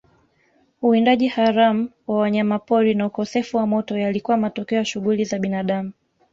[0.81, 5.91] Uwindaji haramu wa wanyamapori na ukosefu wa moto yalikuwa matokeo ya shughuli za binadamu